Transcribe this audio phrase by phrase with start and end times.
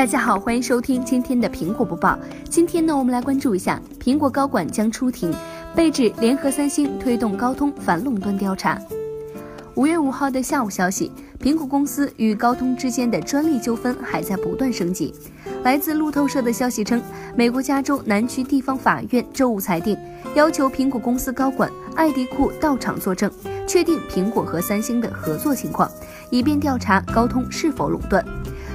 [0.00, 2.18] 大家好，欢迎收听今天的苹果播报。
[2.48, 5.30] 今天呢，我们来关注一下苹果高管将出庭，
[5.76, 8.80] 被指联合三星推动高通反垄断调查。
[9.74, 15.12] 五月五号的下午消息，苹果公司与高通之间的专利纠纷还在不断升级。
[15.64, 17.02] 来自路透社的消息称，
[17.36, 19.98] 美国加州南区地方法院周五裁定，
[20.34, 23.30] 要求苹果公司高管艾迪库到场作证，
[23.66, 25.90] 确定苹果和三星的合作情况，
[26.30, 28.24] 以便调查高通是否垄断。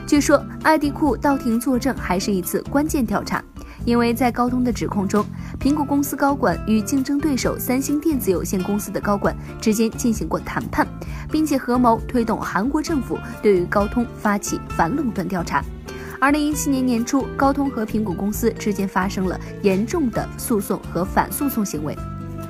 [0.08, 3.44] 据说，艾迪库到庭作证还是一次关键调查，
[3.86, 5.26] 因为在高通的指控中，
[5.60, 10.88] 苹果公司高管与竞争对手三星电子有限公司的高管之间进行过谈判，
[11.32, 15.64] 并且合谋推动韩国政府对于高通发起反垄断调查。
[16.22, 21.98] 二零一七年年初，高通和苹果公司之间发生了严重的诉讼和反诉讼行为，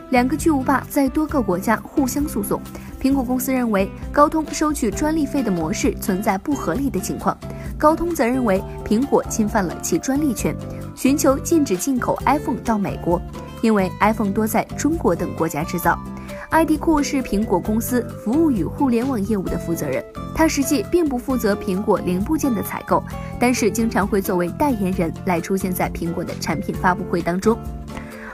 [0.10, 2.62] 两个巨无霸在多个国家互相诉讼。
[3.06, 7.38] 苹果公司认为高通收取专利费的模式存在不合理的情况，
[7.78, 10.56] 高通则认为苹果侵犯了其专利权，
[10.96, 13.22] 寻求禁止进口 iPhone 到美国，
[13.62, 15.96] 因为 iPhone 多在中国等国家制造。
[16.50, 23.04] 艾迪库是苹果公司服务与互联网业务的负责人，他实际并不负责苹果零部件的采购，
[23.40, 27.56] 但是经常会作为代言人来出现在苹果的产品发布会当中。